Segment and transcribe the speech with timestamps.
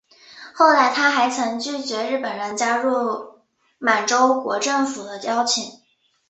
[0.55, 3.35] 后来他还曾拒绝日本人加入
[3.77, 5.63] 满洲国政府的邀请。